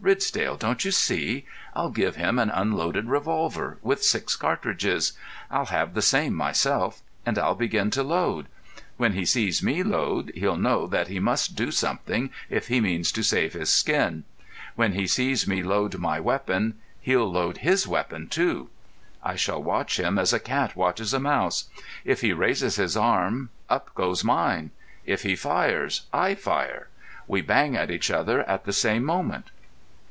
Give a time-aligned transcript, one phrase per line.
[0.00, 1.46] Ridsdale, don't you see?
[1.74, 5.14] I'll give him an unloaded revolver, with six cartridges.
[5.50, 8.48] I'll have the same myself—and I'll begin to load.
[8.98, 13.12] When he sees me load he'll know that he must do something if he means
[13.12, 14.24] to save his skin.
[14.74, 18.68] When he sees me load my weapon, he'll load his weapon too.
[19.22, 21.70] I shall watch him as a cat watches a mouse.
[22.04, 24.70] If he raises his arm, up goes mine.
[25.06, 26.88] If he fires, I fire.
[27.26, 29.50] We bang at each other at the same moment."